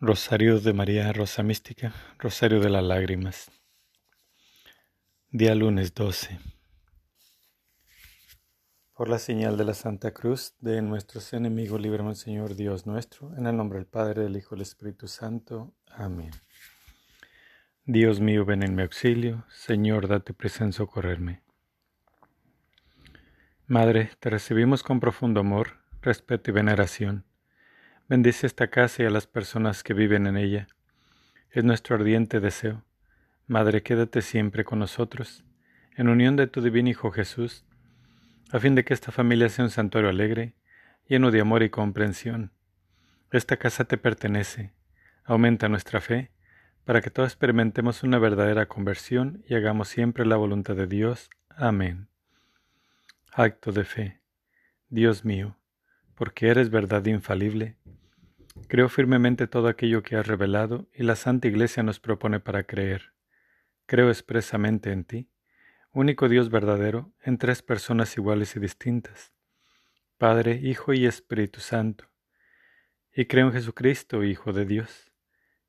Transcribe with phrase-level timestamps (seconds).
[0.00, 3.50] Rosario de María Rosa Mística, Rosario de las Lágrimas.
[5.32, 6.38] Día lunes 12.
[8.94, 13.48] Por la señal de la Santa Cruz de nuestros enemigos, líbrame Señor Dios nuestro, en
[13.48, 15.74] el nombre del Padre, del Hijo y del Espíritu Santo.
[15.88, 16.30] Amén.
[17.84, 21.42] Dios mío, ven en mi auxilio, Señor, date prisa en socorrerme.
[23.66, 27.24] Madre, te recibimos con profundo amor, respeto y veneración
[28.08, 30.66] Bendice esta casa y a las personas que viven en ella.
[31.50, 32.82] Es nuestro ardiente deseo.
[33.46, 35.44] Madre, quédate siempre con nosotros,
[35.94, 37.66] en unión de tu divino Hijo Jesús,
[38.50, 40.54] a fin de que esta familia sea un santuario alegre,
[41.06, 42.50] lleno de amor y comprensión.
[43.30, 44.72] Esta casa te pertenece.
[45.24, 46.30] Aumenta nuestra fe,
[46.86, 51.28] para que todos experimentemos una verdadera conversión y hagamos siempre la voluntad de Dios.
[51.50, 52.08] Amén.
[53.32, 54.22] Acto de fe.
[54.88, 55.58] Dios mío,
[56.14, 57.76] porque eres verdad infalible,
[58.66, 63.12] Creo firmemente todo aquello que has revelado y la Santa Iglesia nos propone para creer.
[63.86, 65.30] Creo expresamente en ti,
[65.92, 69.32] único Dios verdadero, en tres personas iguales y distintas,
[70.18, 72.04] Padre, Hijo y Espíritu Santo.
[73.14, 75.10] Y creo en Jesucristo, Hijo de Dios,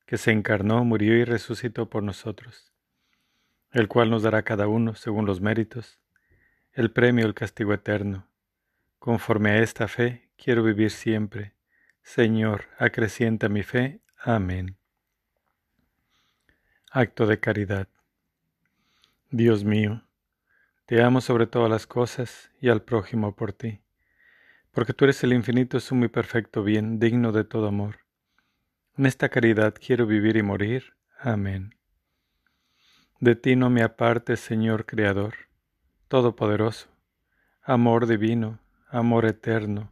[0.05, 2.73] que se encarnó, murió y resucitó por nosotros,
[3.71, 5.99] el cual nos dará cada uno, según los méritos,
[6.73, 8.27] el premio el castigo eterno.
[8.97, 11.58] Conforme a esta fe, quiero vivir siempre
[12.01, 14.01] Señor, acrecienta mi fe.
[14.17, 14.77] Amén.
[16.91, 17.87] Acto de caridad.
[19.29, 20.03] Dios mío,
[20.87, 23.79] te amo sobre todas las cosas y al prójimo por ti,
[24.71, 27.99] porque tú eres el infinito sumo y perfecto bien, digno de todo amor.
[28.97, 30.95] En esta caridad quiero vivir y morir.
[31.19, 31.75] Amén.
[33.19, 35.35] De ti no me apartes, Señor Creador,
[36.07, 36.89] Todopoderoso,
[37.61, 39.91] amor divino, amor eterno,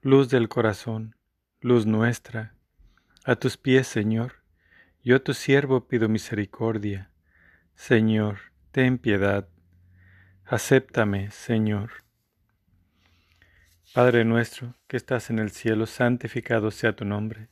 [0.00, 1.17] luz del corazón
[1.60, 2.54] luz nuestra.
[3.24, 4.44] A tus pies, Señor,
[5.02, 7.10] yo a tu siervo pido misericordia.
[7.74, 8.38] Señor,
[8.70, 9.48] ten piedad.
[10.44, 11.90] Acéptame, Señor.
[13.92, 17.48] Padre nuestro, que estás en el cielo, santificado sea tu nombre.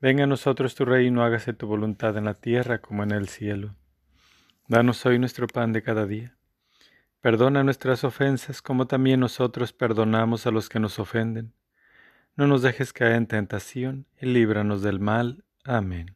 [0.00, 3.76] Venga a nosotros tu reino, hágase tu voluntad en la tierra como en el cielo.
[4.66, 6.36] Danos hoy nuestro pan de cada día.
[7.20, 11.52] Perdona nuestras ofensas como también nosotros perdonamos a los que nos ofenden
[12.36, 15.44] no nos dejes caer en tentación y líbranos del mal.
[15.64, 16.14] Amén.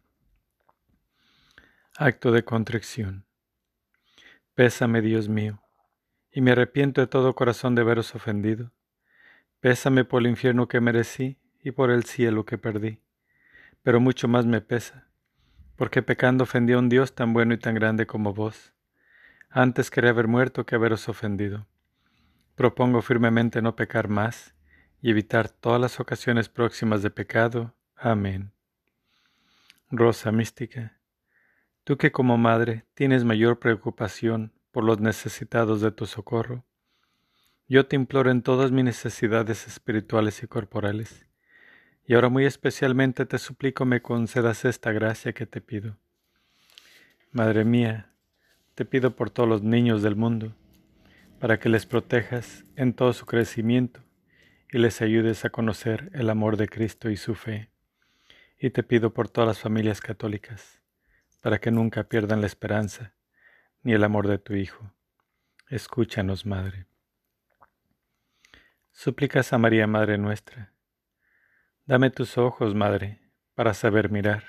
[1.96, 3.24] Acto de contrición.
[4.54, 5.62] Pésame, Dios mío,
[6.30, 8.70] y me arrepiento de todo corazón de haberos ofendido.
[9.60, 13.00] Pésame por el infierno que merecí y por el cielo que perdí.
[13.82, 15.08] Pero mucho más me pesa,
[15.76, 18.74] porque pecando ofendí a un Dios tan bueno y tan grande como vos.
[19.48, 21.66] Antes quería haber muerto que haberos ofendido.
[22.56, 24.54] Propongo firmemente no pecar más
[25.02, 27.74] y evitar todas las ocasiones próximas de pecado.
[27.96, 28.52] Amén.
[29.90, 31.00] Rosa mística,
[31.84, 36.64] tú que como madre tienes mayor preocupación por los necesitados de tu socorro,
[37.66, 41.26] yo te imploro en todas mis necesidades espirituales y corporales,
[42.04, 45.96] y ahora muy especialmente te suplico me concedas esta gracia que te pido.
[47.32, 48.12] Madre mía,
[48.74, 50.54] te pido por todos los niños del mundo,
[51.38, 54.02] para que les protejas en todo su crecimiento
[54.72, 57.70] y les ayudes a conocer el amor de Cristo y su fe.
[58.58, 60.80] Y te pido por todas las familias católicas,
[61.40, 63.14] para que nunca pierdan la esperanza
[63.82, 64.92] ni el amor de tu Hijo.
[65.68, 66.86] Escúchanos, Madre.
[68.92, 70.72] Súplicas a María, Madre nuestra.
[71.86, 73.20] Dame tus ojos, Madre,
[73.54, 74.44] para saber mirar.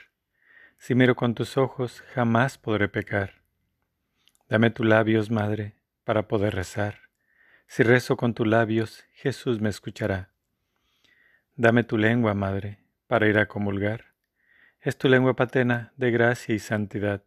[0.77, 3.41] Si miro con tus ojos, jamás podré pecar.
[4.49, 7.10] Dame tus labios, Madre, para poder rezar.
[7.73, 10.29] Si rezo con tus labios, Jesús me escuchará.
[11.55, 14.07] Dame tu lengua, Madre, para ir a comulgar.
[14.81, 17.23] Es tu lengua paterna de gracia y santidad.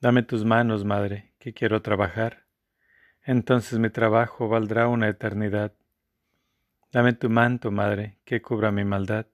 [0.00, 2.46] Dame tus manos, Madre, que quiero trabajar.
[3.22, 5.74] Entonces mi trabajo valdrá una eternidad.
[6.90, 9.26] Dame tu manto, Madre, que cubra mi maldad.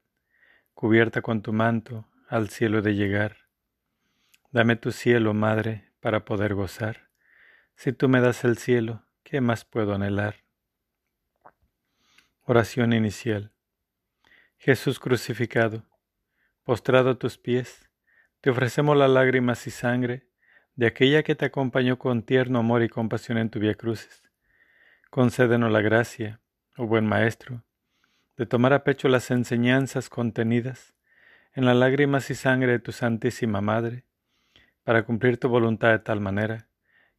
[0.74, 3.46] Cubierta con tu manto, al cielo de llegar.
[4.52, 7.08] Dame tu cielo, Madre, para poder gozar.
[7.76, 10.36] Si tú me das el cielo, ¿Qué más puedo anhelar?
[12.44, 13.50] Oración inicial.
[14.56, 15.82] Jesús crucificado,
[16.62, 17.90] postrado a tus pies,
[18.40, 20.28] te ofrecemos las lágrimas y sangre
[20.76, 24.22] de aquella que te acompañó con tierno amor y compasión en tu vía cruces.
[25.10, 26.40] Concédenos la gracia,
[26.76, 27.64] oh buen Maestro,
[28.36, 30.94] de tomar a pecho las enseñanzas contenidas
[31.52, 34.04] en las lágrimas y sangre de tu Santísima Madre,
[34.84, 36.68] para cumplir tu voluntad de tal manera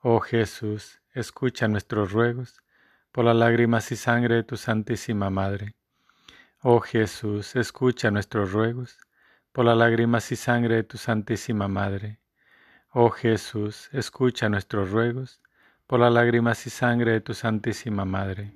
[0.00, 2.62] Oh Jesús, escucha nuestros ruegos
[3.10, 5.74] por las lágrimas y sangre de tu Santísima Madre.
[6.62, 8.96] Oh Jesús, escucha nuestros ruegos
[9.50, 12.20] por las lágrimas y sangre de tu Santísima Madre.
[12.90, 15.40] Oh Jesús, escucha nuestros ruegos
[15.88, 18.52] por las lágrimas y sangre de tu Santísima Madre.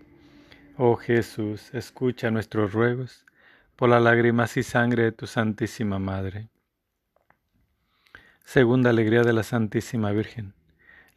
[0.78, 3.26] Oh Jesús, escucha nuestros ruegos
[3.74, 6.50] por las lágrimas y sangre de tu Santísima Madre.
[8.44, 10.54] Segunda alegría de la Santísima Virgen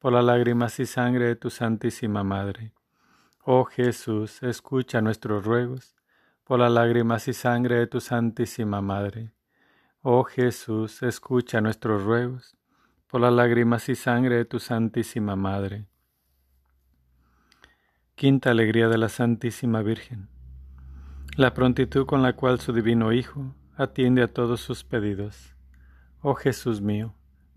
[0.00, 2.72] por las lágrimas y sangre de tu Santísima Madre.
[3.44, 5.94] Oh Jesús, escucha nuestros ruegos,
[6.44, 9.30] por las lágrimas y sangre de tu Santísima Madre.
[10.00, 12.56] Oh Jesús, escucha nuestros ruegos,
[13.08, 15.86] por las lágrimas y sangre de tu Santísima Madre.
[18.14, 20.30] Quinta alegría de la Santísima Virgen.
[21.36, 25.54] La prontitud con la cual su divino Hijo atiende a todos sus pedidos.
[26.22, 27.14] Oh Jesús mío,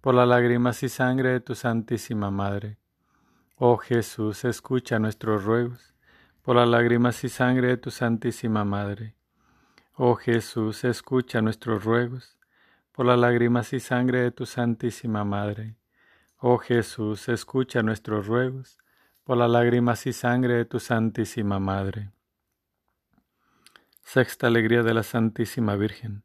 [0.00, 2.78] por las lágrimas y sangre de tu Santísima Madre.
[3.56, 5.94] Oh Jesús, escucha nuestros ruegos
[6.42, 9.14] por las lágrimas y sangre de tu Santísima Madre.
[9.94, 12.38] Oh Jesús, escucha nuestros ruegos
[12.92, 15.76] por las lágrimas y sangre de tu Santísima Madre.
[16.38, 18.78] Oh Jesús, escucha nuestros ruegos
[19.24, 22.10] por las lágrimas y sangre de tu Santísima Madre.
[24.02, 26.24] Sexta alegría de la Santísima Virgen.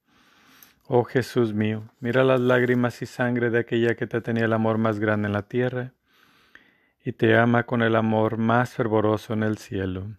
[0.87, 4.77] Oh Jesús mío, mira las lágrimas y sangre de aquella que te tenía el amor
[4.77, 5.93] más grande en la tierra
[7.03, 10.17] y te ama con el amor más fervoroso en el cielo.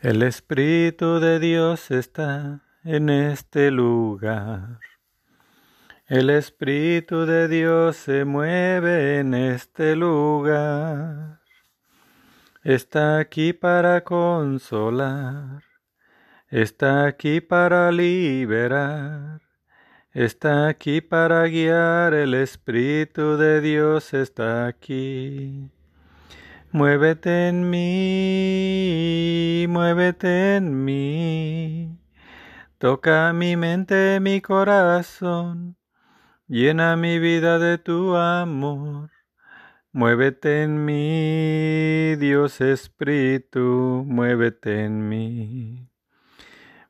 [0.00, 4.78] El Espíritu de Dios está en este lugar.
[6.06, 11.40] El Espíritu de Dios se mueve en este lugar.
[12.62, 15.67] Está aquí para consolar.
[16.50, 19.40] Está aquí para liberar.
[20.12, 22.14] Está aquí para guiar.
[22.14, 25.70] El Espíritu de Dios está aquí.
[26.70, 31.98] Muévete en mí, muévete en mí.
[32.78, 35.78] Toca mi mente, mi corazón
[36.50, 39.10] Llena mi vida de tu amor.
[39.92, 45.87] Muévete en mí, Dios Espíritu, muévete en mí.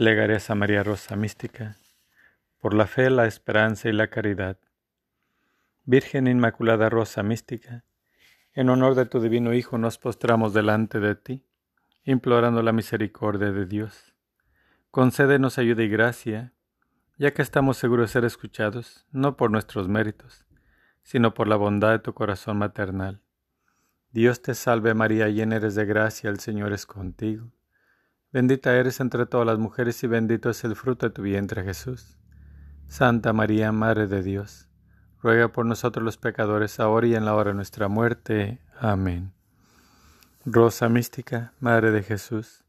[0.00, 1.76] Legaré a María Rosa Mística,
[2.60, 4.56] por la fe, la esperanza y la caridad.
[5.86, 7.82] Virgen Inmaculada Rosa Mística,
[8.52, 11.44] en honor de tu divino Hijo nos postramos delante de ti
[12.04, 14.14] implorando la misericordia de Dios.
[14.92, 16.52] Concédenos ayuda y gracia,
[17.16, 20.46] ya que estamos seguros de ser escuchados, no por nuestros méritos,
[21.02, 23.20] sino por la bondad de tu corazón maternal.
[24.12, 27.50] Dios te salve María, llena eres de gracia, el Señor es contigo.
[28.30, 32.18] Bendita eres entre todas las mujeres y bendito es el fruto de tu vientre Jesús.
[32.86, 34.68] Santa María, Madre de Dios,
[35.22, 38.60] ruega por nosotros los pecadores, ahora y en la hora de nuestra muerte.
[38.78, 39.32] Amén.
[40.44, 42.66] Rosa mística, Madre de Jesús,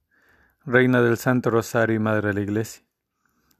[0.63, 2.85] Reina del Santo Rosario y Madre de la Iglesia,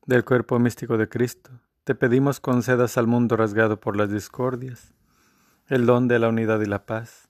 [0.06, 1.52] del cuerpo místico de Cristo,
[1.84, 4.94] te pedimos concedas al mundo rasgado por las discordias,
[5.68, 7.28] el don de la unidad y la paz,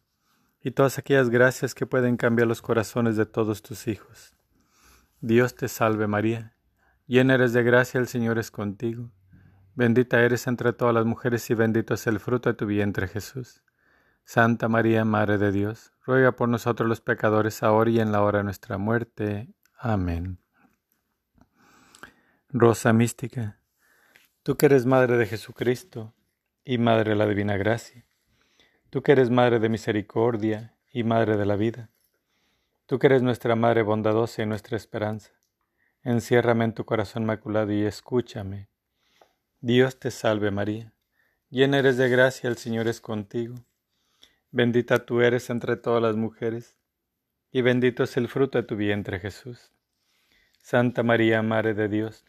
[0.61, 4.35] y todas aquellas gracias que pueden cambiar los corazones de todos tus hijos
[5.21, 6.55] Dios te salve María,
[7.05, 9.11] llena eres de gracia, el Señor es contigo.
[9.75, 13.61] Bendita eres entre todas las mujeres y bendito es el fruto de tu vientre Jesús.
[14.23, 18.37] Santa María, Madre de Dios, ruega por nosotros los pecadores, ahora y en la hora
[18.37, 19.53] de nuestra muerte.
[19.77, 20.39] Amén.
[22.47, 23.59] Rosa mística,
[24.43, 26.13] tú que eres Madre de Jesucristo
[26.63, 28.05] y Madre de la Divina Gracia,
[28.89, 31.89] tú que eres Madre de Misericordia y Madre de la Vida,
[32.89, 35.29] Tú que eres nuestra Madre bondadosa y nuestra esperanza,
[36.01, 38.67] enciérrame en tu corazón maculado y escúchame.
[39.61, 40.91] Dios te salve María,
[41.51, 43.53] llena eres de gracia, el Señor es contigo.
[44.49, 46.79] Bendita tú eres entre todas las mujeres,
[47.51, 49.71] y bendito es el fruto de tu vientre Jesús.
[50.57, 52.25] Santa María, Madre de Dios,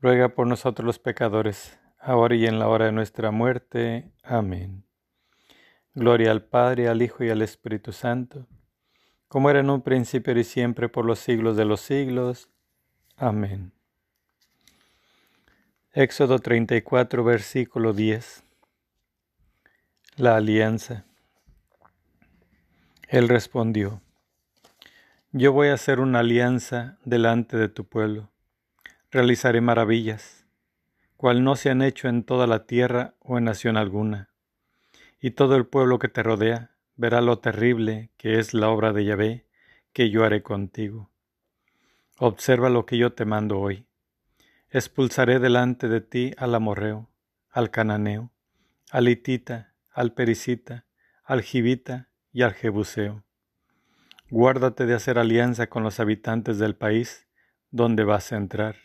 [0.00, 4.10] ruega por nosotros los pecadores, ahora y en la hora de nuestra muerte.
[4.22, 4.82] Amén.
[5.94, 8.48] Gloria al Padre, al Hijo y al Espíritu Santo
[9.30, 12.48] como era en un principio y siempre por los siglos de los siglos.
[13.16, 13.70] Amén.
[15.92, 18.42] Éxodo 34, versículo 10.
[20.16, 21.04] La alianza.
[23.06, 24.02] Él respondió,
[25.30, 28.32] Yo voy a hacer una alianza delante de tu pueblo,
[29.12, 30.44] realizaré maravillas,
[31.16, 34.28] cual no se han hecho en toda la tierra o en nación alguna,
[35.20, 36.69] y todo el pueblo que te rodea
[37.00, 39.46] verá lo terrible que es la obra de Yahvé
[39.94, 41.08] que yo haré contigo.
[42.18, 43.86] Observa lo que yo te mando hoy.
[44.68, 47.08] Expulsaré delante de ti al amorreo,
[47.48, 48.32] al cananeo,
[48.90, 50.84] al hitita, al pericita,
[51.24, 53.24] al jibita y al jebuseo.
[54.28, 57.28] Guárdate de hacer alianza con los habitantes del país
[57.70, 58.76] donde vas a entrar,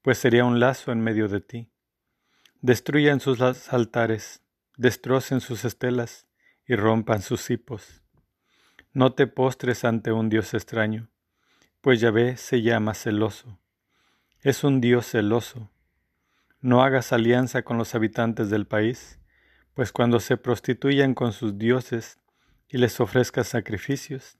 [0.00, 1.72] pues sería un lazo en medio de ti.
[2.60, 4.44] Destruyan sus altares,
[4.76, 6.28] destrocen sus estelas,
[6.72, 8.00] y rompan sus hipos.
[8.94, 11.10] No te postres ante un Dios extraño,
[11.82, 13.60] pues Yahvé se llama celoso.
[14.40, 15.70] Es un Dios celoso.
[16.62, 19.20] No hagas alianza con los habitantes del país,
[19.74, 22.18] pues cuando se prostituyan con sus dioses
[22.70, 24.38] y les ofrezcas sacrificios,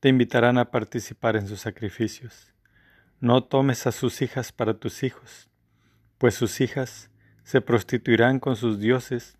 [0.00, 2.52] te invitarán a participar en sus sacrificios.
[3.20, 5.48] No tomes a sus hijas para tus hijos,
[6.18, 7.12] pues sus hijas
[7.44, 9.38] se prostituirán con sus dioses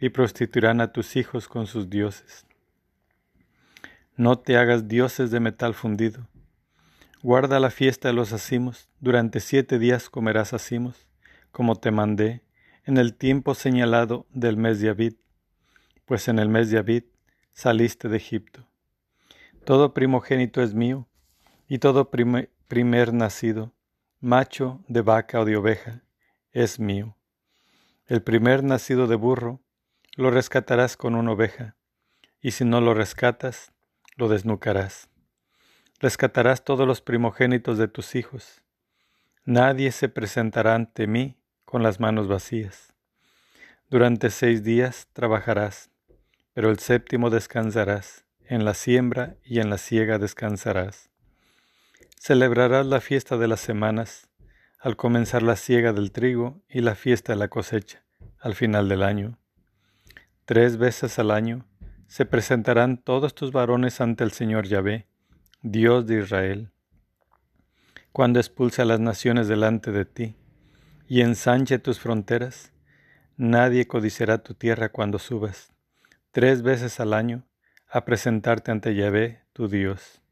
[0.00, 2.46] y prostituirán a tus hijos con sus dioses.
[4.16, 6.28] No te hagas dioses de metal fundido.
[7.22, 11.06] Guarda la fiesta de los acimos, durante siete días comerás acimos,
[11.50, 12.42] como te mandé,
[12.84, 15.14] en el tiempo señalado del mes de Abid,
[16.04, 17.04] pues en el mes de Abid
[17.52, 18.66] saliste de Egipto.
[19.64, 21.08] Todo primogénito es mío,
[21.68, 23.72] y todo primer nacido,
[24.20, 26.02] macho de vaca o de oveja,
[26.52, 27.16] es mío.
[28.06, 29.60] El primer nacido de burro,
[30.16, 31.76] lo rescatarás con una oveja,
[32.40, 33.72] y si no lo rescatas,
[34.16, 35.10] lo desnucarás.
[36.00, 38.62] Rescatarás todos los primogénitos de tus hijos.
[39.44, 42.94] Nadie se presentará ante mí con las manos vacías.
[43.90, 45.90] Durante seis días trabajarás,
[46.54, 51.10] pero el séptimo descansarás, en la siembra y en la siega descansarás.
[52.18, 54.30] Celebrarás la fiesta de las semanas,
[54.80, 58.02] al comenzar la siega del trigo y la fiesta de la cosecha,
[58.40, 59.38] al final del año
[60.46, 61.66] Tres veces al año
[62.06, 65.08] se presentarán todos tus varones ante el Señor Yahvé,
[65.62, 66.70] Dios de Israel.
[68.12, 70.36] Cuando expulse a las naciones delante de ti
[71.08, 72.72] y ensanche tus fronteras,
[73.36, 75.72] nadie codiciará tu tierra cuando subas,
[76.30, 77.42] tres veces al año,
[77.88, 80.22] a presentarte ante Yahvé, tu Dios.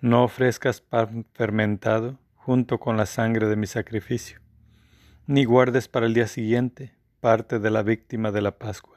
[0.00, 4.38] No ofrezcas pan fermentado junto con la sangre de mi sacrificio,
[5.26, 8.95] ni guardes para el día siguiente parte de la víctima de la Pascua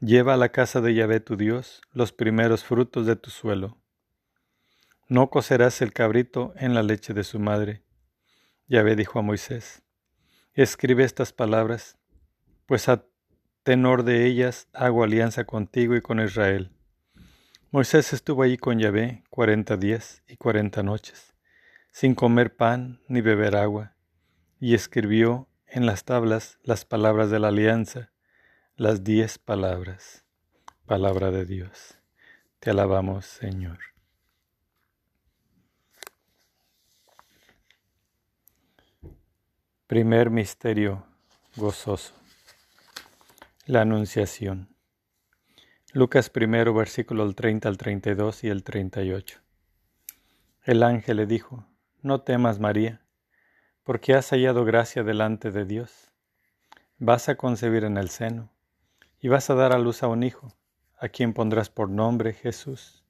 [0.00, 3.78] Lleva a la casa de Yahvé tu Dios los primeros frutos de tu suelo.
[5.08, 7.82] No cocerás el cabrito en la leche de su madre.
[8.68, 9.82] Yahvé dijo a Moisés,
[10.52, 11.96] escribe estas palabras,
[12.66, 13.06] pues a
[13.62, 16.72] tenor de ellas hago alianza contigo y con Israel.
[17.70, 21.32] Moisés estuvo allí con Yahvé cuarenta días y cuarenta noches,
[21.90, 23.96] sin comer pan ni beber agua,
[24.60, 28.12] y escribió en las tablas las palabras de la alianza
[28.78, 30.22] las diez palabras.
[30.84, 31.96] Palabra de Dios.
[32.60, 33.78] Te alabamos, Señor.
[39.86, 41.06] Primer misterio
[41.56, 42.12] gozoso.
[43.64, 44.68] La Anunciación.
[45.94, 49.40] Lucas primero, versículo 30 al 32 y el 38.
[50.64, 51.66] El ángel le dijo,
[52.02, 53.00] No temas, María,
[53.84, 56.10] porque has hallado gracia delante de Dios.
[56.98, 58.50] Vas a concebir en el seno
[59.20, 60.56] y vas a dar a luz a un hijo,
[60.98, 63.04] a quien pondrás por nombre Jesús.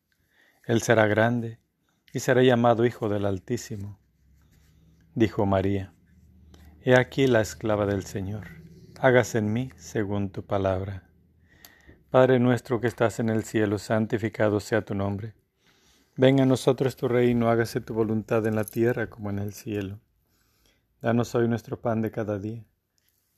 [0.65, 1.61] Él será grande,
[2.13, 3.99] y será llamado Hijo del Altísimo.
[5.15, 5.93] Dijo María,
[6.81, 8.49] He aquí la esclava del Señor,
[9.01, 11.11] hágase en mí según tu palabra.
[12.11, 15.35] Padre nuestro que estás en el cielo, santificado sea tu nombre.
[16.17, 20.01] Venga a nosotros tu reino, hágase tu voluntad en la tierra como en el cielo.
[21.03, 22.65] Danos hoy nuestro pan de cada día.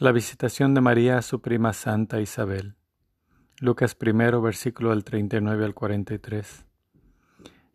[0.00, 2.76] La visitación de María a su prima Santa Isabel.
[3.58, 6.64] Lucas primero, versículo del 39 al 43.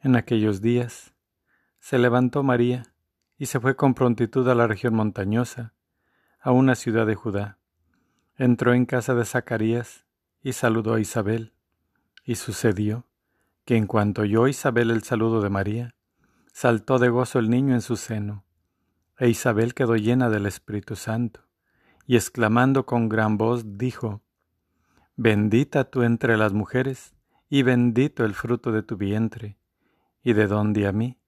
[0.03, 1.13] En aquellos días
[1.79, 2.93] se levantó María
[3.37, 5.73] y se fue con prontitud a la región montañosa,
[6.39, 7.59] a una ciudad de Judá.
[8.37, 10.05] Entró en casa de Zacarías
[10.41, 11.51] y saludó a Isabel.
[12.23, 13.05] Y sucedió
[13.65, 15.93] que en cuanto oyó Isabel el saludo de María,
[16.53, 18.45] saltó de gozo el niño en su seno,
[19.19, 21.42] e Isabel quedó llena del Espíritu Santo,
[22.05, 24.21] y exclamando con gran voz dijo,
[25.15, 27.13] Bendita tú entre las mujeres,
[27.49, 29.57] y bendito el fruto de tu vientre,
[30.23, 31.19] y de dónde a mí,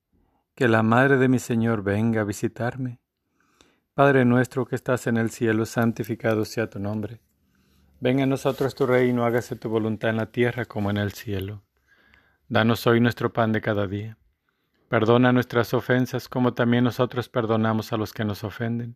[0.55, 2.99] que la Madre de mi Señor venga a visitarme.
[3.93, 7.21] Padre nuestro que estás en el cielo, santificado sea tu nombre.
[7.99, 11.63] Venga a nosotros tu reino, hágase tu voluntad en la tierra como en el cielo.
[12.49, 14.17] Danos hoy nuestro pan de cada día.
[14.89, 18.95] Perdona nuestras ofensas como también nosotros perdonamos a los que nos ofenden.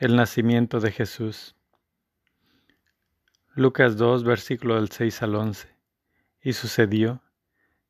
[0.00, 1.54] El nacimiento de Jesús.
[3.54, 5.68] Lucas 2, versículo del 6 al 11.
[6.40, 7.20] Y sucedió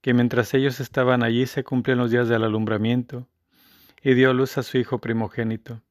[0.01, 3.29] que mientras ellos estaban allí se cumplían los días del alumbramiento
[4.03, 5.83] y dio luz a su hijo primogénito.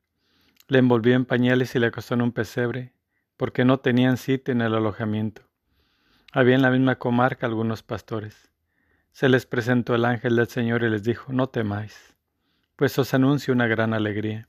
[0.67, 2.91] Le envolvió en pañales y le acostó en un pesebre,
[3.37, 5.43] porque no tenían sitio en el alojamiento.
[6.33, 8.51] Había en la misma comarca algunos pastores.
[9.13, 12.17] Se les presentó el ángel del Señor y les dijo, no temáis,
[12.75, 14.48] pues os anuncio una gran alegría.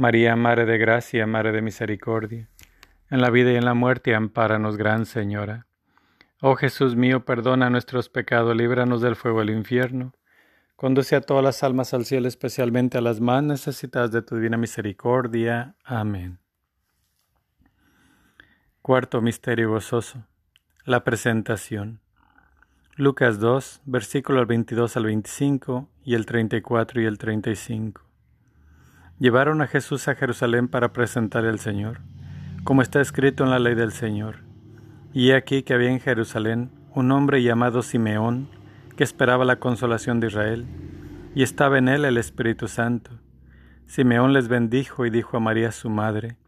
[0.00, 2.48] María, Madre de Gracia, Madre de Misericordia,
[3.10, 5.66] en la vida y en la muerte, ampáranos, Gran Señora.
[6.40, 10.14] Oh Jesús mío, perdona nuestros pecados, líbranos del fuego del infierno.
[10.74, 14.56] Conduce a todas las almas al cielo, especialmente a las más necesitadas de tu divina
[14.56, 15.74] misericordia.
[15.84, 16.38] Amén.
[18.80, 20.24] Cuarto Misterio Gozoso.
[20.86, 22.00] La presentación.
[22.96, 28.09] Lucas 2, versículos 22 al 25 y el 34 y el 35.
[29.20, 32.00] Llevaron a Jesús a Jerusalén para presentarle al Señor,
[32.64, 34.36] como está escrito en la ley del Señor.
[35.12, 38.48] Y he aquí que había en Jerusalén un hombre llamado Simeón,
[38.96, 40.66] que esperaba la consolación de Israel,
[41.34, 43.10] y estaba en él el Espíritu Santo.
[43.84, 46.38] Simeón les bendijo y dijo a María su madre,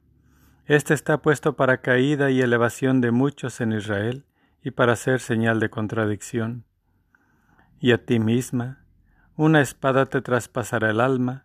[0.65, 4.25] Este está puesto para caída y elevación de muchos en Israel,
[4.65, 6.65] y para ser señal de contradicción.
[7.81, 8.79] Y a ti misma,
[9.37, 11.45] una espada te traspasará el alma,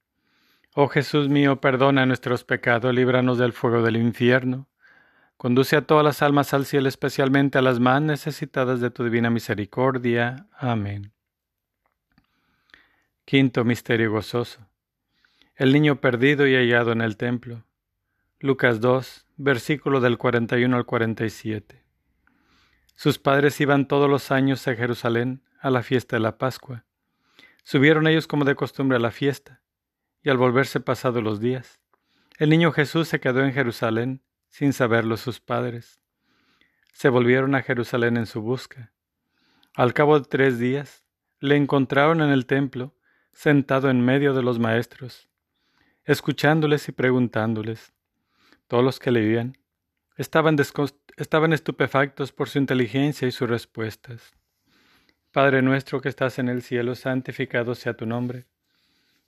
[0.73, 4.69] Oh Jesús mío, perdona nuestros pecados, líbranos del fuego del infierno.
[5.35, 9.29] Conduce a todas las almas al cielo, especialmente a las más necesitadas de tu divina
[9.29, 10.47] misericordia.
[10.53, 11.11] Amén.
[13.25, 14.65] Quinto Misterio Gozoso.
[15.55, 17.65] El niño perdido y hallado en el templo.
[18.39, 21.83] Lucas 2, versículo del 41 al 47.
[22.95, 26.85] Sus padres iban todos los años a Jerusalén a la fiesta de la Pascua.
[27.63, 29.60] Subieron ellos como de costumbre a la fiesta,
[30.23, 31.79] y al volverse pasados los días,
[32.37, 36.01] el niño Jesús se quedó en Jerusalén sin saberlo sus padres.
[36.93, 38.91] Se volvieron a Jerusalén en su busca.
[39.75, 41.05] Al cabo de tres días,
[41.39, 42.93] le encontraron en el templo,
[43.31, 45.29] sentado en medio de los maestros,
[46.03, 47.93] escuchándoles y preguntándoles.
[48.67, 49.57] Todos los que le oían
[50.17, 50.57] estaban,
[51.17, 54.35] estaban estupefactos por su inteligencia y sus respuestas.
[55.31, 58.47] Padre nuestro que estás en el cielo, santificado sea tu nombre.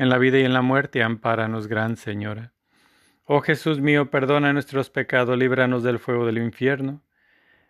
[0.00, 2.52] en la vida y en la muerte, ampáranos, Gran Señora.
[3.24, 7.02] Oh Jesús mío, perdona nuestros pecados, líbranos del fuego del infierno.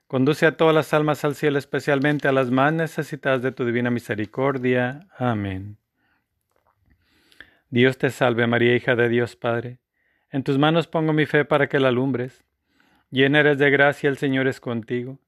[0.06, 3.90] Conduce a todas las almas al cielo, especialmente a las más necesitadas de tu divina
[3.90, 5.06] misericordia.
[5.18, 5.76] Amén.
[7.68, 9.80] Dios te salve, María, hija de Dios Padre
[10.30, 12.44] en tus manos pongo mi fe para que la alumbres.
[13.10, 15.18] Llena eres de gracia, el Señor es contigo.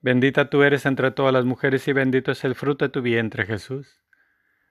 [0.00, 3.46] Bendita tú eres entre todas las mujeres y bendito es el fruto de tu vientre,
[3.46, 4.01] Jesús.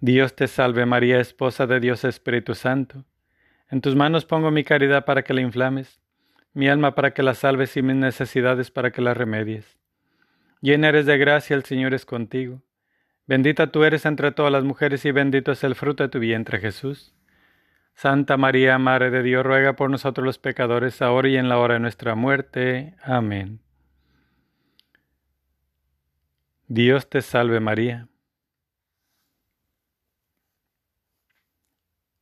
[0.00, 3.04] Dios te salve María, esposa de Dios Espíritu Santo.
[3.68, 6.00] En tus manos pongo mi caridad para que la inflames,
[6.54, 9.76] mi alma para que la salves y mis necesidades para que la remedies.
[10.60, 12.62] Llena eres de gracia, el Señor es contigo.
[13.26, 16.60] Bendita tú eres entre todas las mujeres y bendito es el fruto de tu vientre
[16.60, 17.12] Jesús.
[17.94, 21.74] Santa María, Madre de Dios, ruega por nosotros los pecadores, ahora y en la hora
[21.74, 22.94] de nuestra muerte.
[23.02, 23.58] Amén.
[26.68, 28.06] Dios te salve María.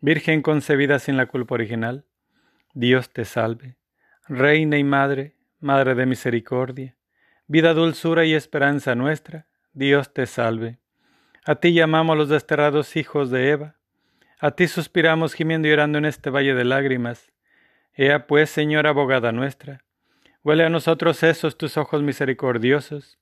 [0.00, 2.04] Virgen concebida sin la culpa original.
[2.74, 3.76] Dios te salve,
[4.26, 6.96] Reina y Madre, Madre de Misericordia,
[7.46, 9.46] vida, dulzura y esperanza nuestra.
[9.72, 10.78] Dios te salve.
[11.44, 13.78] A ti llamamos los desterrados hijos de Eva
[14.40, 17.32] a ti suspiramos gimiendo y llorando en este valle de lágrimas.
[17.94, 19.82] Ea pues, Señora abogada nuestra,
[20.44, 23.18] huele a nosotros esos tus ojos misericordiosos,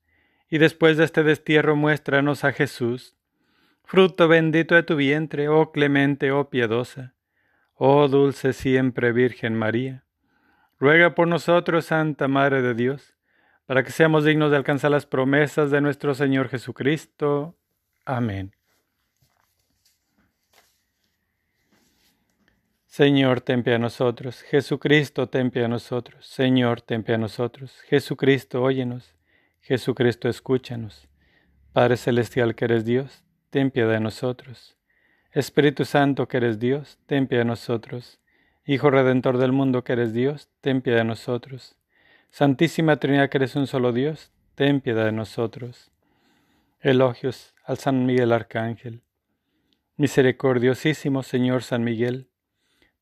[0.51, 3.16] y después de este destierro muéstranos a Jesús,
[3.87, 7.15] fruto bendito de tu vientre, oh clemente, oh piadosa,
[7.75, 10.05] oh dulce siempre Virgen María.
[10.79, 13.15] Ruega por nosotros, Santa Madre de Dios,
[13.65, 17.57] para que seamos dignos de alcanzar las promesas de nuestro Señor Jesucristo.
[18.05, 18.53] Amén.
[22.87, 24.43] Señor, ten a nosotros.
[24.43, 26.27] Jesucristo, ten a nosotros.
[26.27, 27.81] Señor, ten a nosotros.
[27.83, 29.15] Jesucristo, óyenos.
[29.61, 31.09] Jesucristo, escúchanos.
[31.73, 33.23] Padre Celestial que eres Dios,
[33.57, 34.77] ten piedad de nosotros.
[35.33, 38.21] Espíritu Santo que eres Dios, ten piedad de nosotros.
[38.67, 41.75] Hijo Redentor del mundo que eres Dios, ten piedad de nosotros.
[42.29, 45.91] Santísima Trinidad que eres un solo Dios, ten piedad de nosotros.
[46.83, 49.01] Elogios al San Miguel Arcángel.
[49.97, 52.29] Misericordiosísimo Señor San Miguel,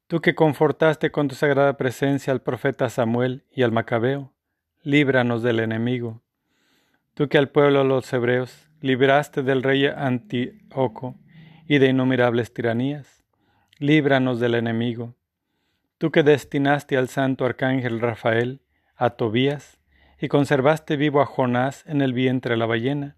[0.07, 4.33] Tú que confortaste con tu sagrada presencia al profeta Samuel y al Macabeo,
[4.85, 6.23] líbranos del enemigo.
[7.15, 11.15] Tú que al pueblo de los hebreos libraste del rey Antíoco
[11.69, 13.23] y de innumerables tiranías,
[13.79, 15.15] líbranos del enemigo.
[15.99, 18.63] Tú que destinaste al santo arcángel Rafael
[18.97, 19.79] a Tobías
[20.21, 23.17] y conservaste vivo a Jonás en el vientre de la ballena,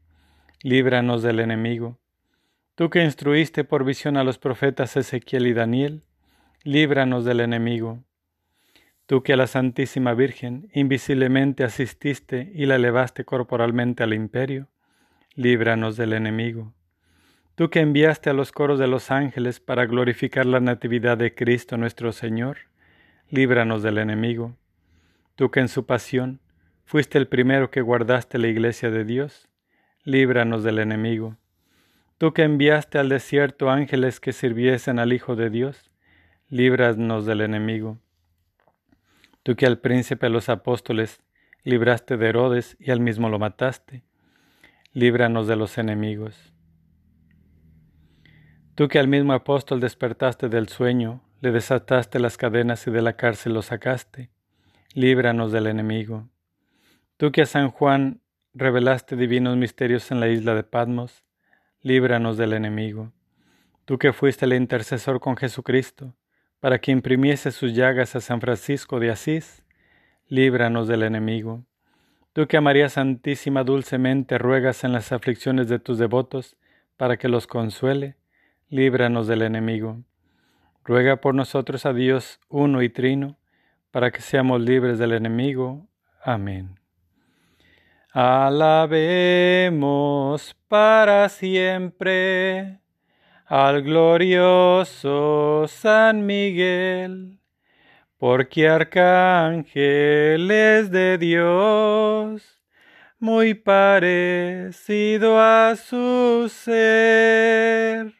[0.63, 1.99] líbranos del enemigo.
[2.75, 6.05] Tú que instruiste por visión a los profetas Ezequiel y Daniel,
[6.65, 8.05] líbranos del enemigo.
[9.07, 14.69] Tú que a la Santísima Virgen invisiblemente asististe y la elevaste corporalmente al imperio,
[15.37, 16.75] líbranos del enemigo.
[17.55, 21.77] Tú que enviaste a los coros de los ángeles para glorificar la natividad de Cristo
[21.77, 22.59] nuestro Señor,
[23.31, 24.57] líbranos del enemigo.
[25.37, 26.41] Tú que en su pasión
[26.85, 29.49] fuiste el primero que guardaste la iglesia de Dios,
[30.03, 31.37] líbranos del enemigo.
[32.19, 35.93] Tú que enviaste al desierto ángeles que sirviesen al Hijo de Dios,
[36.49, 37.99] líbranos del enemigo.
[39.47, 41.23] Tú que al príncipe de los apóstoles
[41.63, 44.03] libraste de Herodes y al mismo lo mataste.
[44.93, 46.53] Líbranos de los enemigos.
[48.75, 53.13] Tú que al mismo apóstol despertaste del sueño, le desataste las cadenas y de la
[53.13, 54.33] cárcel lo sacaste,
[54.95, 56.29] líbranos del enemigo.
[57.17, 58.23] Tú que a San Juan
[58.53, 61.23] revelaste divinos misterios en la isla de Patmos,
[61.83, 63.13] líbranos del enemigo.
[63.85, 66.17] Tú que fuiste el intercesor con Jesucristo,
[66.61, 69.63] para que imprimiese sus llagas a San Francisco de Asís,
[70.29, 71.65] líbranos del enemigo.
[72.33, 76.57] Tú que a María Santísima dulcemente ruegas en las aflicciones de tus devotos,
[76.97, 78.17] para que los consuele,
[78.69, 80.03] líbranos del enemigo.
[80.85, 83.39] Ruega por nosotros a Dios uno y trino,
[83.91, 85.87] para que seamos libres del enemigo.
[86.23, 86.79] Amén.
[88.13, 89.37] Alabemos
[90.69, 92.81] para siempre
[93.47, 97.39] al glorioso San Miguel,
[98.19, 102.61] porque arcángel es de Dios,
[103.21, 108.13] muy parecido a su ser.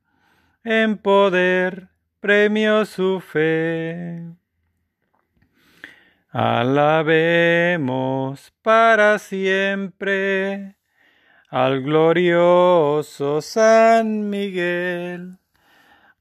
[0.63, 1.89] en poder
[2.21, 4.23] premió su fe.
[6.29, 7.83] Alabemos
[8.61, 10.77] para siempre
[11.49, 15.39] al glorioso San Miguel,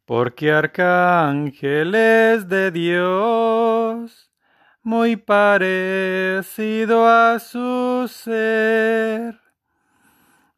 [0.05, 4.34] porque arcángel es de Dios,
[4.85, 9.41] muy parecido a su ser,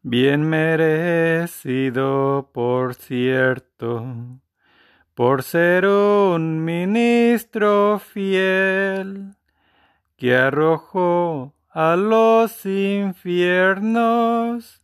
[0.01, 4.05] bien merecido, por cierto,
[5.15, 9.37] por ser un ministro fiel,
[10.17, 14.81] que arrojó a los infiernos,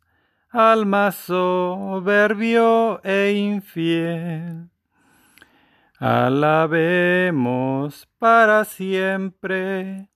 [0.50, 4.70] alma soberbio e infiel.
[6.06, 10.10] Alabemos para siempre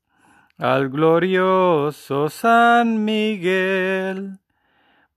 [0.58, 4.42] al glorioso San Miguel,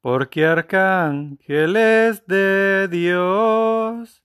[0.01, 4.23] porque arcángel es de Dios,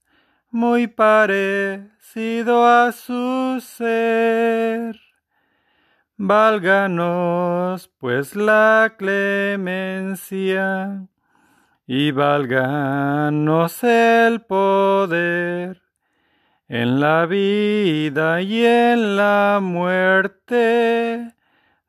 [0.52, 5.00] muy parecido a su ser.
[6.16, 10.28] Válganos pues la clemencia
[11.88, 15.85] y válganos el poder
[16.68, 21.34] en la vida y en la muerte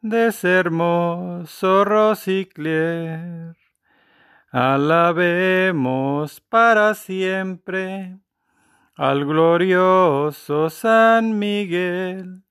[0.00, 3.56] de ese hermoso Rosicler.
[4.50, 8.18] Alabemos para siempre
[8.94, 12.46] al glorioso San Miguel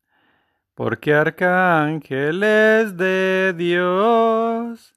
[0.76, 4.94] porque arcángel es de Dios,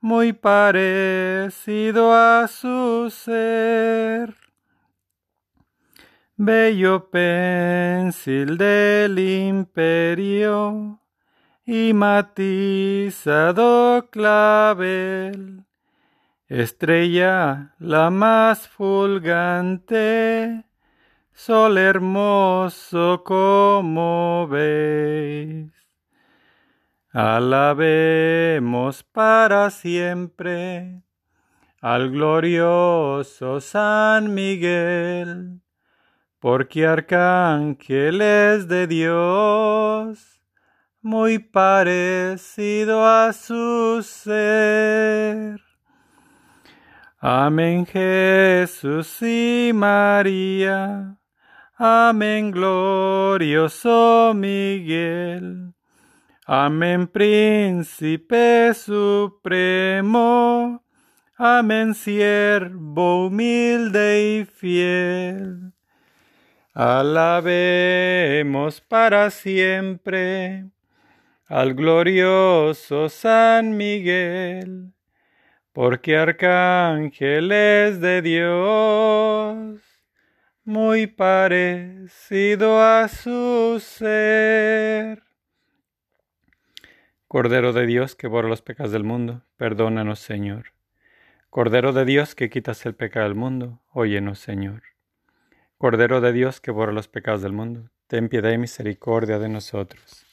[0.00, 4.45] muy parecido a su ser.
[6.38, 11.00] Bello pensil del imperio
[11.64, 13.56] y matizado
[14.10, 15.64] clavel,
[16.46, 20.66] estrella la más fulgante,
[21.32, 25.72] sol hermoso como veis.
[27.12, 31.00] Alabemos para siempre
[31.80, 35.62] al glorioso San Miguel,
[36.38, 40.40] porque arcángel es de Dios,
[41.02, 45.60] muy parecido a su ser.
[47.18, 51.16] Amén Jesús y María
[51.78, 55.74] Amén, glorioso Miguel.
[56.46, 60.02] Amén, príncipe supremo.
[61.36, 65.75] Amén, siervo humilde y fiel.
[66.78, 70.66] Alabemos para siempre
[71.46, 74.92] al glorioso San Miguel,
[75.72, 79.80] porque arcángel es de Dios
[80.64, 85.22] muy parecido a su ser.
[87.26, 90.74] Cordero de Dios que borra los pecados del mundo, perdónanos Señor.
[91.48, 94.95] Cordero de Dios que quitas el pecado del mundo, óyenos Señor.
[95.78, 100.26] Cordero de Dios que borra los pecados del mundo, ten piedad y misericordia de nosotros.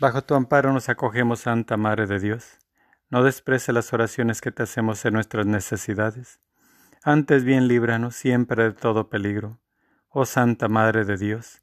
[0.00, 2.58] Bajo tu amparo nos acogemos, Santa Madre de Dios.
[3.10, 6.40] No desprece las oraciones que te hacemos en nuestras necesidades
[7.06, 9.60] antes bien líbranos siempre de todo peligro,
[10.08, 11.62] oh Santa Madre de Dios,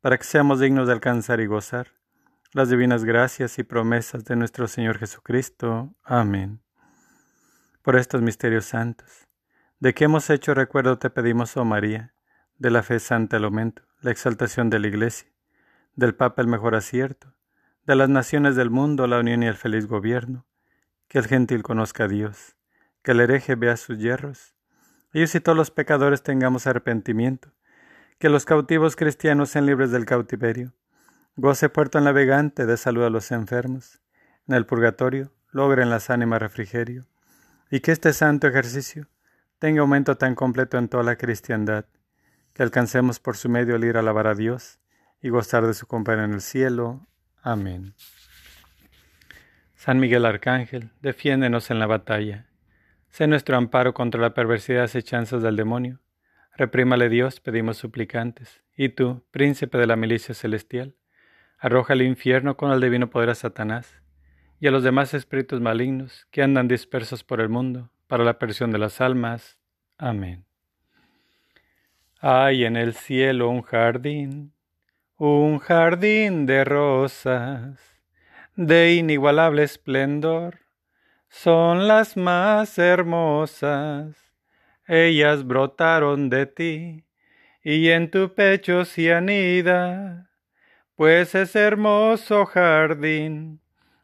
[0.00, 1.92] para que seamos dignos de alcanzar y gozar
[2.52, 5.94] las divinas gracias y promesas de nuestro Señor Jesucristo.
[6.02, 6.60] Amén.
[7.82, 9.28] Por estos misterios santos,
[9.78, 12.12] de que hemos hecho recuerdo te pedimos, oh María,
[12.60, 15.30] de la fe santa el aumento, la exaltación de la Iglesia,
[15.96, 17.32] del Papa el mejor acierto,
[17.86, 20.44] de las naciones del mundo la unión y el feliz gobierno,
[21.08, 22.56] que el gentil conozca a Dios,
[23.02, 24.54] que el hereje vea sus hierros,
[25.14, 27.50] ellos y todos los pecadores tengamos arrepentimiento,
[28.18, 30.74] que los cautivos cristianos sean libres del cautiverio,
[31.36, 34.02] goce puerto navegante de salud a los enfermos,
[34.46, 37.06] en el purgatorio logren las ánimas refrigerio,
[37.70, 39.08] y que este santo ejercicio
[39.58, 41.86] tenga aumento tan completo en toda la cristiandad,
[42.62, 44.78] alcancemos por su medio el ir a alabar a Dios
[45.22, 47.06] y gozar de su compañía en el cielo.
[47.42, 47.94] Amén.
[49.74, 52.46] San Miguel Arcángel, defiéndenos en la batalla.
[53.08, 56.00] Sé nuestro amparo contra la perversidad y acechanzas del demonio.
[56.56, 58.62] Reprímale Dios, pedimos suplicantes.
[58.76, 60.96] Y tú, príncipe de la milicia celestial,
[61.58, 64.00] arroja al infierno con el divino poder a Satanás
[64.58, 68.70] y a los demás espíritus malignos que andan dispersos por el mundo para la perdición
[68.70, 69.58] de las almas.
[69.96, 70.49] Amén.
[72.22, 74.52] Hay en el cielo un jardín,
[75.16, 77.80] un jardín de rosas
[78.56, 80.58] de inigualable esplendor,
[81.30, 84.34] son las más hermosas.
[84.86, 87.06] Ellas brotaron de ti,
[87.62, 90.28] y en tu pecho se anida,
[90.96, 93.62] pues es hermoso jardín,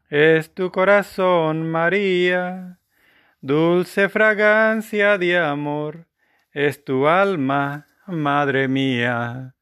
[0.09, 2.79] es tu corazón, María,
[3.41, 6.07] dulce fragancia de amor,
[6.51, 9.53] es tu alma, Madre mía,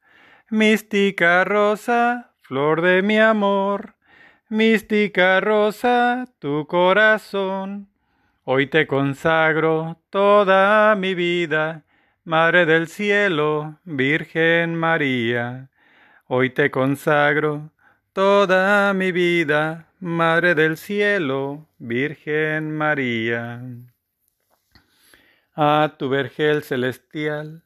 [0.50, 3.96] mística rosa, flor de mi amor,
[4.48, 7.88] Mística rosa, tu corazón,
[8.44, 11.82] hoy te consagro toda mi vida,
[12.22, 15.68] Madre del cielo, Virgen María.
[16.28, 17.72] Hoy te consagro
[18.12, 23.60] toda mi vida, Madre del cielo, Virgen María.
[25.56, 27.65] A tu vergel celestial,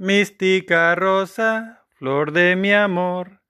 [0.00, 3.40] Mística rosa, flor de mi amor,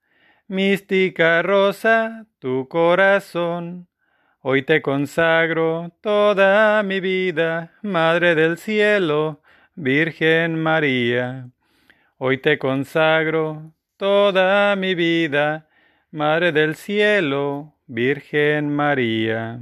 [0.47, 3.87] Mística rosa, tu corazón,
[4.41, 9.43] hoy te consagro toda mi vida, Madre del cielo,
[9.75, 11.51] Virgen María.
[12.17, 15.69] Hoy te consagro toda mi vida,
[16.09, 19.59] Madre del cielo, Virgen María.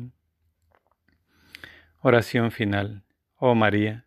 [2.00, 3.04] Oración final.
[3.36, 4.07] Oh María,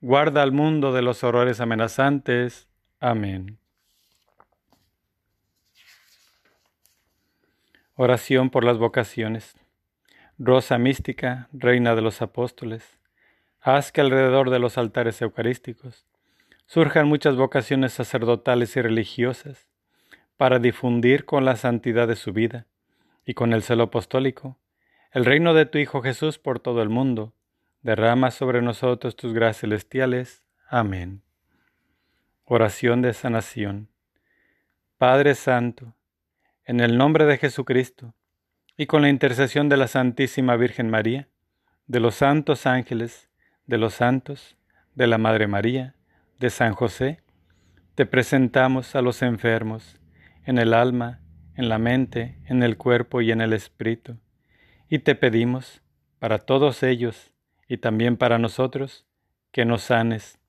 [0.00, 2.68] guarda al mundo de los horrores amenazantes.
[3.00, 3.58] Amén.
[7.94, 9.56] Oración por las vocaciones.
[10.38, 12.98] Rosa mística, Reina de los Apóstoles,
[13.60, 16.06] haz que alrededor de los altares eucarísticos
[16.64, 19.68] surjan muchas vocaciones sacerdotales y religiosas
[20.38, 22.66] para difundir con la santidad de su vida
[23.26, 24.56] y con el celo apostólico
[25.12, 27.34] el reino de tu Hijo Jesús por todo el mundo.
[27.82, 30.42] Derrama sobre nosotros tus gracias celestiales.
[30.68, 31.22] Amén.
[32.44, 33.88] Oración de sanación.
[34.98, 35.94] Padre Santo,
[36.66, 38.14] en el nombre de Jesucristo,
[38.76, 41.28] y con la intercesión de la Santísima Virgen María,
[41.86, 43.30] de los santos ángeles,
[43.66, 44.58] de los santos,
[44.94, 45.94] de la Madre María,
[46.38, 47.22] de San José,
[47.94, 49.98] te presentamos a los enfermos,
[50.44, 51.20] en el alma,
[51.54, 54.18] en la mente, en el cuerpo y en el espíritu,
[54.88, 55.82] y te pedimos,
[56.18, 57.32] para todos ellos,
[57.70, 59.06] y también para nosotros,
[59.52, 60.40] que nos sanes.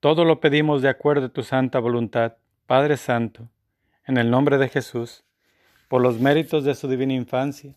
[0.00, 3.50] Todo lo pedimos de acuerdo a tu santa voluntad, Padre Santo,
[4.06, 5.24] en el nombre de Jesús,
[5.88, 7.74] por los méritos de su divina infancia,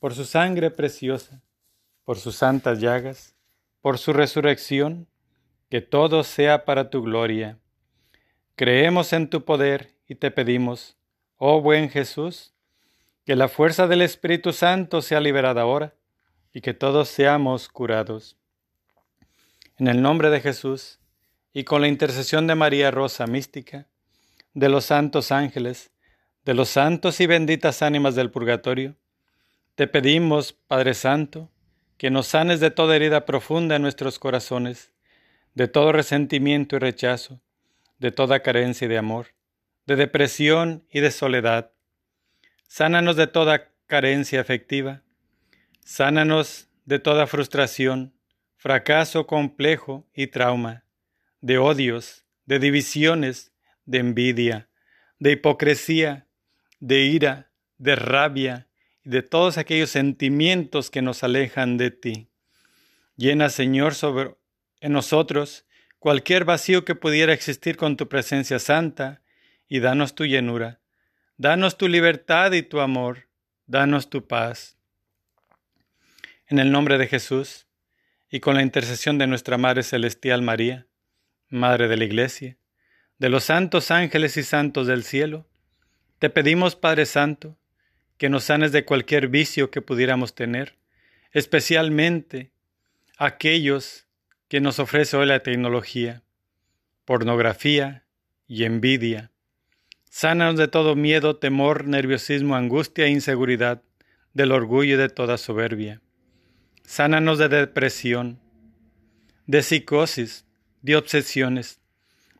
[0.00, 1.42] por su sangre preciosa,
[2.06, 3.36] por sus santas llagas,
[3.82, 5.06] por su resurrección,
[5.68, 7.58] que todo sea para tu gloria.
[8.56, 10.96] Creemos en tu poder y te pedimos,
[11.36, 12.54] oh buen Jesús,
[13.26, 15.92] Que la fuerza del Espíritu Santo sea liberada ahora
[16.58, 18.36] y que todos seamos curados.
[19.76, 20.98] En el nombre de Jesús
[21.52, 23.86] y con la intercesión de María Rosa Mística,
[24.54, 25.92] de los santos ángeles,
[26.44, 28.96] de los santos y benditas ánimas del purgatorio,
[29.76, 31.48] te pedimos, Padre Santo,
[31.96, 34.90] que nos sanes de toda herida profunda en nuestros corazones,
[35.54, 37.40] de todo resentimiento y rechazo,
[38.00, 39.28] de toda carencia de amor,
[39.86, 41.70] de depresión y de soledad.
[42.66, 45.04] Sánanos de toda carencia afectiva,
[45.88, 48.12] sánanos de toda frustración,
[48.58, 50.84] fracaso complejo y trauma,
[51.40, 53.52] de odios, de divisiones,
[53.86, 54.68] de envidia,
[55.18, 56.26] de hipocresía,
[56.78, 58.68] de ira, de rabia,
[59.02, 62.28] de todos aquellos sentimientos que nos alejan de ti.
[63.16, 64.36] Llena, Señor, sobre
[64.82, 65.64] en nosotros
[65.98, 69.22] cualquier vacío que pudiera existir con tu presencia santa
[69.68, 70.80] y danos tu llenura.
[71.38, 73.30] Danos tu libertad y tu amor.
[73.66, 74.77] Danos tu paz.
[76.50, 77.66] En el nombre de Jesús
[78.30, 80.86] y con la intercesión de nuestra Madre Celestial María,
[81.50, 82.56] Madre de la Iglesia,
[83.18, 85.46] de los santos ángeles y santos del cielo,
[86.18, 87.58] te pedimos, Padre Santo,
[88.16, 90.78] que nos sanes de cualquier vicio que pudiéramos tener,
[91.32, 92.50] especialmente
[93.18, 94.06] aquellos
[94.48, 96.22] que nos ofrece hoy la tecnología,
[97.04, 98.06] pornografía
[98.46, 99.32] y envidia.
[100.08, 103.82] Sánanos de todo miedo, temor, nerviosismo, angustia e inseguridad,
[104.32, 106.00] del orgullo y de toda soberbia.
[106.88, 108.40] Sánanos de depresión,
[109.46, 110.46] de psicosis,
[110.80, 111.82] de obsesiones,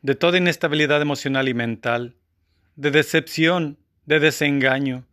[0.01, 2.15] de toda inestabilidad emocional y mental,
[2.75, 3.77] de decepción,
[4.07, 5.05] de desengaño,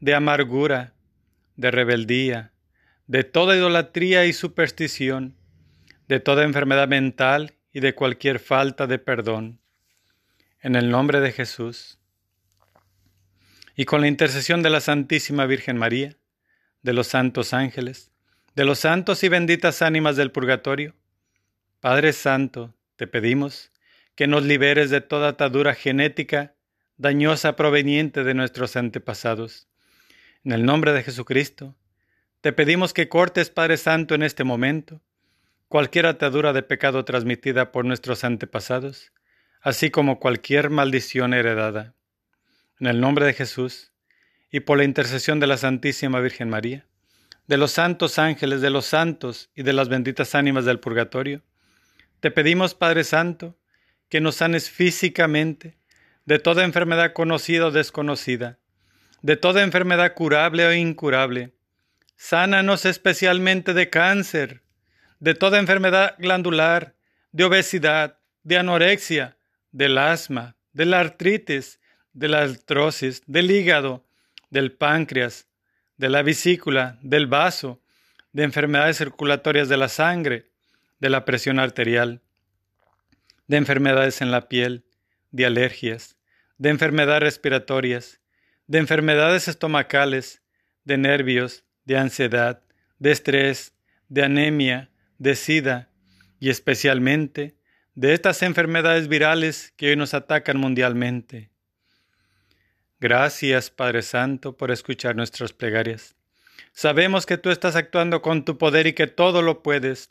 [0.00, 0.92] de amargura,
[1.56, 2.52] de rebeldía,
[3.06, 5.38] de toda idolatría y superstición,
[6.06, 9.58] de toda enfermedad mental y de cualquier falta de perdón.
[10.60, 11.98] En el nombre de Jesús.
[13.74, 16.18] Y con la intercesión de la Santísima Virgen María,
[16.82, 18.11] de los santos ángeles,
[18.54, 20.94] de los santos y benditas ánimas del purgatorio,
[21.80, 23.72] Padre Santo, te pedimos
[24.14, 26.54] que nos liberes de toda atadura genética
[26.96, 29.68] dañosa proveniente de nuestros antepasados
[30.44, 31.76] en el nombre de Jesucristo,
[32.40, 35.00] te pedimos que cortes, Padre Santo, en este momento,
[35.68, 39.12] cualquier atadura de pecado transmitida por nuestros antepasados,
[39.60, 41.94] así como cualquier maldición heredada.
[42.80, 43.92] En el nombre de Jesús,
[44.50, 46.86] y por la intercesión de la Santísima Virgen María,
[47.52, 51.42] de los santos ángeles, de los santos y de las benditas ánimas del purgatorio,
[52.20, 53.58] te pedimos, Padre Santo,
[54.08, 55.76] que nos sanes físicamente
[56.24, 58.58] de toda enfermedad conocida o desconocida,
[59.20, 61.52] de toda enfermedad curable o incurable.
[62.16, 64.62] Sánanos especialmente de cáncer,
[65.20, 66.94] de toda enfermedad glandular,
[67.32, 69.36] de obesidad, de anorexia,
[69.72, 71.80] del asma, de la artritis,
[72.14, 74.06] de la artrosis, del hígado,
[74.48, 75.48] del páncreas,
[76.02, 77.80] de la vesícula, del vaso,
[78.32, 80.50] de enfermedades circulatorias de la sangre,
[80.98, 82.22] de la presión arterial,
[83.46, 84.84] de enfermedades en la piel,
[85.30, 86.16] de alergias,
[86.58, 88.20] de enfermedades respiratorias,
[88.66, 90.42] de enfermedades estomacales,
[90.82, 92.64] de nervios, de ansiedad,
[92.98, 93.72] de estrés,
[94.08, 95.88] de anemia, de sida
[96.40, 97.54] y especialmente
[97.94, 101.51] de estas enfermedades virales que hoy nos atacan mundialmente.
[103.02, 106.14] Gracias, Padre Santo, por escuchar nuestras plegarias.
[106.72, 110.10] Sabemos que tú estás actuando con tu poder y que todo lo puedes.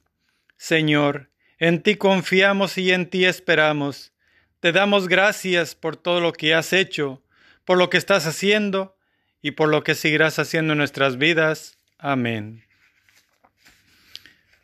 [0.58, 4.12] Señor, en ti confiamos y en ti esperamos.
[4.60, 7.24] Te damos gracias por todo lo que has hecho
[7.66, 8.98] por lo que estás haciendo
[9.42, 11.78] y por lo que seguirás haciendo en nuestras vidas.
[11.98, 12.66] Amén.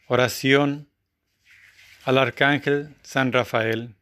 [0.07, 0.89] Oración
[2.03, 3.95] al Arcángel San Rafael.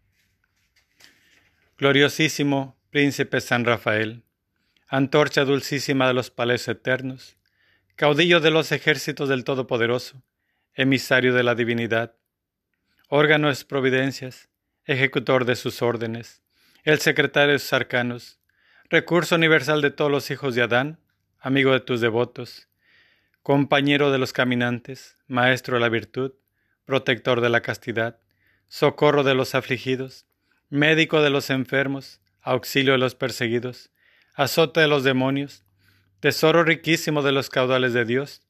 [1.77, 4.23] Gloriosísimo Príncipe San Rafael,
[4.87, 7.35] antorcha dulcísima de los palacios eternos,
[7.97, 10.23] caudillo de los ejércitos del Todopoderoso,
[10.75, 12.15] emisario de la divinidad,
[13.09, 14.47] órgano de providencias,
[14.85, 16.41] ejecutor de sus órdenes,
[16.85, 18.39] el secretario de sus arcanos,
[18.89, 20.97] recurso universal de todos los hijos de Adán,
[21.41, 22.69] amigo de tus devotos,
[23.43, 26.31] compañero de los caminantes, maestro de la virtud,
[26.85, 28.19] protector de la castidad,
[28.69, 30.27] socorro de los afligidos,
[30.69, 33.91] médico de los enfermos, auxilio de los perseguidos,
[34.35, 35.65] azote de los demonios,
[36.19, 38.43] tesoro riquísimo de los caudales de Dios,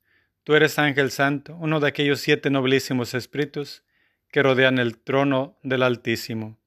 [0.43, 3.83] tú eres ángel santo, uno de aquellos siete nobilísimos espíritus
[4.31, 6.59] que rodean el trono del Altísimo.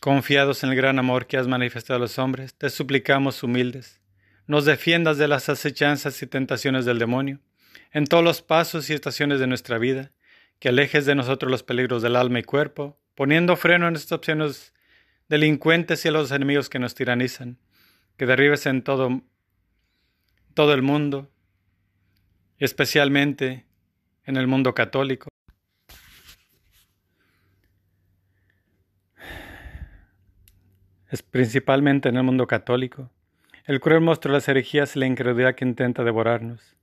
[0.00, 4.00] Confiados en el gran amor que has manifestado a los hombres, te suplicamos humildes,
[4.46, 7.38] nos defiendas de las acechanzas y tentaciones del demonio,
[7.92, 10.10] en todos los pasos y estaciones de nuestra vida,
[10.60, 14.74] que alejes de nosotros los peligros del alma y cuerpo, poniendo freno en estas opciones
[15.28, 17.58] delincuentes y a los enemigos que nos tiranizan,
[18.16, 19.22] que derribes en todo,
[20.52, 21.30] todo el mundo,
[22.58, 23.64] especialmente
[24.26, 25.30] en el mundo católico.
[31.08, 33.10] Es principalmente en el mundo católico.
[33.64, 36.76] El cruel monstruo de las herejías y la incredulidad que intenta devorarnos.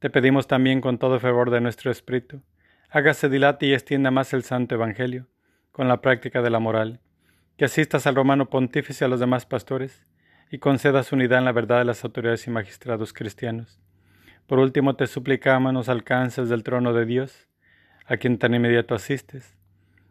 [0.00, 2.42] Te pedimos también con todo favor de nuestro espíritu,
[2.92, 5.26] hágase dilate y extienda más el santo evangelio,
[5.72, 7.00] con la práctica de la moral,
[7.56, 10.04] que asistas al romano pontífice y a los demás pastores,
[10.50, 13.80] y concedas unidad en la verdad de las autoridades y magistrados cristianos.
[14.46, 17.48] Por último, te suplicamos nos alcances del trono de Dios,
[18.04, 19.56] a quien tan inmediato asistes,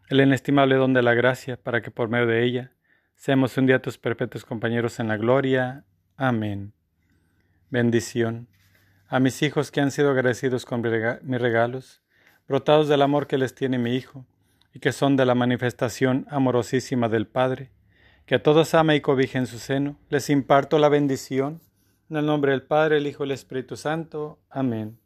[0.09, 2.71] el inestimable don de la gracia, para que por medio de ella
[3.15, 5.86] seamos un día tus perpetuos compañeros en la gloria.
[6.17, 6.73] Amén.
[7.69, 8.47] Bendición
[9.07, 12.01] a mis hijos que han sido agradecidos con mis regalos,
[12.47, 14.25] brotados del amor que les tiene mi Hijo,
[14.73, 17.71] y que son de la manifestación amorosísima del Padre,
[18.25, 21.61] que a todos ama y cobija en su seno, les imparto la bendición,
[22.09, 24.39] en el nombre del Padre, el Hijo y el Espíritu Santo.
[24.49, 24.99] Amén.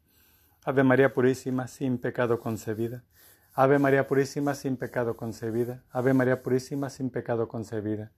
[0.64, 3.04] Ave María Purísima, sin pecado concebida.
[3.52, 5.84] Ave María Purísima, sin pecado concebida.
[5.90, 8.12] Ave María Purísima, sin pecado concebida.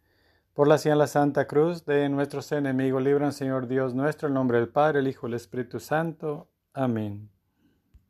[0.54, 4.58] Por la señal la Santa Cruz de nuestros enemigos, libran, Señor Dios nuestro, en nombre
[4.58, 6.50] del Padre, el Hijo y el Espíritu Santo.
[6.72, 7.30] Amén.